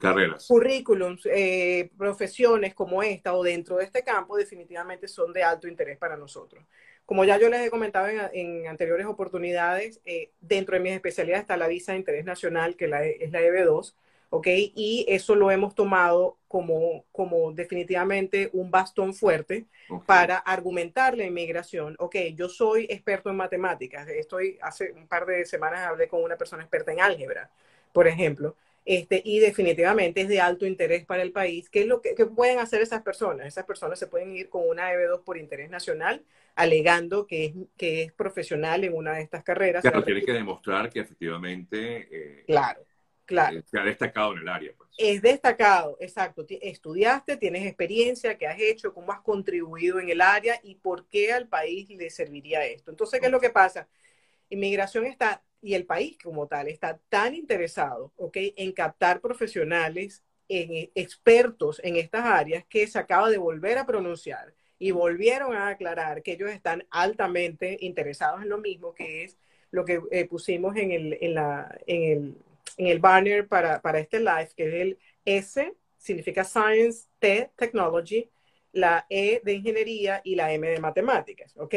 carreras. 0.00 0.46
Currículums, 0.48 1.26
eh, 1.26 1.90
profesiones 1.96 2.74
como 2.74 3.02
esta 3.02 3.34
o 3.34 3.42
dentro 3.42 3.76
de 3.76 3.84
este 3.84 4.02
campo 4.02 4.36
definitivamente 4.36 5.06
son 5.06 5.32
de 5.32 5.44
alto 5.44 5.68
interés 5.68 5.98
para 5.98 6.16
nosotros. 6.16 6.64
Como 7.06 7.24
ya 7.24 7.38
yo 7.38 7.48
les 7.48 7.66
he 7.66 7.70
comentado 7.70 8.08
en, 8.32 8.66
anteriores 8.66 9.06
oportunidades, 9.06 10.00
eh, 10.04 10.30
dentro 10.40 10.74
de 10.74 10.80
mis 10.80 10.92
especialidades 10.92 11.42
está 11.42 11.56
la 11.56 11.68
visa 11.68 11.92
de 11.92 11.98
interés 11.98 12.24
nacional, 12.24 12.76
que 12.76 12.86
es 12.86 13.30
la 13.30 13.40
EB2, 13.40 13.94
¿ok? 14.30 14.46
Y 14.74 15.04
eso 15.08 15.34
lo 15.34 15.50
hemos 15.50 15.74
tomado 15.74 16.38
como, 16.48 17.04
como 17.12 17.52
definitivamente 17.52 18.48
un 18.52 18.70
bastón 18.70 19.12
fuerte 19.12 19.66
para 20.06 20.38
argumentar 20.38 21.16
la 21.16 21.24
inmigración. 21.24 21.96
Ok, 21.98 22.16
yo 22.34 22.48
soy 22.48 22.86
experto 22.88 23.28
en 23.28 23.36
matemáticas. 23.36 24.08
Estoy, 24.08 24.58
hace 24.62 24.92
un 24.92 25.06
par 25.08 25.26
de 25.26 25.44
semanas 25.44 25.80
hablé 25.80 26.08
con 26.08 26.22
una 26.22 26.36
persona 26.36 26.62
experta 26.62 26.92
en 26.92 27.00
álgebra, 27.00 27.50
por 27.92 28.06
ejemplo. 28.06 28.56
Este, 28.84 29.20
y 29.24 29.40
definitivamente 29.40 30.22
es 30.22 30.28
de 30.28 30.40
alto 30.40 30.66
interés 30.66 31.04
para 31.04 31.22
el 31.22 31.32
país. 31.32 31.68
¿Qué 31.68 31.80
es 31.80 31.86
lo 31.86 32.00
que, 32.00 32.14
pueden 32.26 32.58
hacer 32.58 32.80
esas 32.80 33.02
personas? 33.02 33.46
Esas 33.46 33.64
personas 33.64 33.98
se 33.98 34.06
pueden 34.06 34.34
ir 34.34 34.48
con 34.48 34.66
una 34.68 34.92
EB2 34.92 35.22
por 35.22 35.36
interés 35.36 35.70
nacional, 35.70 36.24
alegando 36.54 37.26
que 37.26 37.44
es, 37.46 37.52
que 37.76 38.02
es 38.02 38.12
profesional 38.12 38.84
en 38.84 38.94
una 38.94 39.14
de 39.14 39.22
estas 39.22 39.44
carreras. 39.44 39.82
Claro, 39.82 40.02
tiene 40.02 40.22
que 40.22 40.32
demostrar 40.32 40.90
que 40.90 41.00
efectivamente 41.00 42.08
eh, 42.10 42.44
claro, 42.46 42.80
claro. 43.26 43.58
Eh, 43.58 43.64
se 43.70 43.78
ha 43.78 43.84
destacado 43.84 44.32
en 44.32 44.38
el 44.38 44.48
área. 44.48 44.72
Pues. 44.76 44.90
Es 44.96 45.22
destacado, 45.22 45.96
exacto. 46.00 46.44
Estudiaste, 46.48 47.36
tienes 47.36 47.66
experiencia, 47.66 48.36
qué 48.38 48.46
has 48.46 48.58
hecho, 48.58 48.94
cómo 48.94 49.12
has 49.12 49.20
contribuido 49.20 50.00
en 50.00 50.08
el 50.08 50.22
área 50.22 50.58
y 50.62 50.76
por 50.76 51.06
qué 51.06 51.32
al 51.32 51.48
país 51.48 51.88
le 51.90 52.08
serviría 52.10 52.64
esto. 52.64 52.90
Entonces, 52.90 53.20
¿qué 53.20 53.26
es 53.26 53.32
lo 53.32 53.40
que 53.40 53.50
pasa? 53.50 53.88
Inmigración 54.50 55.06
está 55.06 55.42
y 55.62 55.74
el 55.74 55.86
país 55.86 56.16
como 56.22 56.46
tal 56.46 56.68
está 56.68 56.98
tan 57.08 57.34
interesado 57.34 58.12
¿okay? 58.16 58.54
en 58.56 58.72
captar 58.72 59.20
profesionales, 59.20 60.22
en, 60.48 60.72
eh, 60.72 60.90
expertos 60.94 61.80
en 61.84 61.96
estas 61.96 62.24
áreas 62.24 62.64
que 62.68 62.86
se 62.86 62.98
acaba 62.98 63.30
de 63.30 63.38
volver 63.38 63.78
a 63.78 63.86
pronunciar 63.86 64.54
y 64.78 64.90
volvieron 64.90 65.54
a 65.54 65.68
aclarar 65.68 66.22
que 66.22 66.32
ellos 66.32 66.50
están 66.50 66.86
altamente 66.90 67.76
interesados 67.80 68.42
en 68.42 68.48
lo 68.48 68.58
mismo, 68.58 68.94
que 68.94 69.24
es 69.24 69.38
lo 69.70 69.84
que 69.84 70.00
eh, 70.10 70.26
pusimos 70.26 70.76
en 70.76 70.90
el, 70.90 71.18
en, 71.20 71.34
la, 71.34 71.78
en, 71.86 72.02
el, 72.02 72.36
en 72.78 72.86
el 72.86 72.98
banner 72.98 73.46
para, 73.46 73.80
para 73.82 74.00
este 74.00 74.20
live, 74.20 74.48
que 74.56 74.68
es 74.68 74.74
el 74.74 74.98
S 75.24 75.74
significa 76.00 76.44
Science, 76.44 77.08
T, 77.18 77.50
Technology, 77.56 78.30
la 78.72 79.06
E 79.10 79.40
de 79.44 79.52
Ingeniería 79.52 80.20
y 80.24 80.34
la 80.34 80.52
M 80.52 80.66
de 80.66 80.80
Matemáticas, 80.80 81.54
¿ok? 81.56 81.74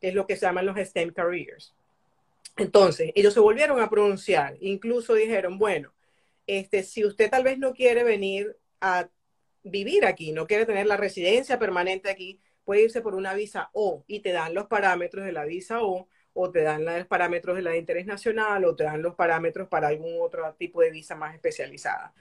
Es 0.00 0.14
lo 0.14 0.26
que 0.26 0.36
se 0.36 0.46
llaman 0.46 0.66
los 0.66 0.76
STEM 0.78 1.12
Careers. 1.12 1.74
Entonces, 2.56 3.12
ellos 3.14 3.34
se 3.34 3.40
volvieron 3.40 3.80
a 3.80 3.90
pronunciar, 3.90 4.56
incluso 4.60 5.14
dijeron, 5.14 5.58
bueno, 5.58 5.92
este, 6.46 6.84
si 6.84 7.04
usted 7.04 7.30
tal 7.30 7.42
vez 7.44 7.58
no 7.58 7.72
quiere 7.74 8.04
venir 8.04 8.56
a 8.80 9.08
vivir 9.62 10.04
aquí, 10.06 10.32
no 10.32 10.46
quiere 10.46 10.66
tener 10.66 10.86
la 10.86 10.96
residencia 10.96 11.58
permanente 11.58 12.10
aquí, 12.10 12.40
puede 12.64 12.84
irse 12.84 13.00
por 13.00 13.14
una 13.14 13.34
visa 13.34 13.70
O 13.72 14.04
y 14.06 14.20
te 14.20 14.32
dan 14.32 14.54
los 14.54 14.66
parámetros 14.66 15.24
de 15.24 15.32
la 15.32 15.44
visa 15.44 15.82
O 15.82 16.08
o 16.34 16.50
te 16.50 16.62
dan 16.62 16.84
los 16.84 17.06
parámetros 17.06 17.56
de 17.56 17.62
la 17.62 17.70
de 17.70 17.78
interés 17.78 18.06
nacional 18.06 18.64
o 18.64 18.74
te 18.76 18.84
dan 18.84 19.02
los 19.02 19.14
parámetros 19.14 19.68
para 19.68 19.88
algún 19.88 20.20
otro 20.20 20.54
tipo 20.54 20.80
de 20.80 20.90
visa 20.90 21.14
más 21.14 21.34
especializada. 21.34 22.14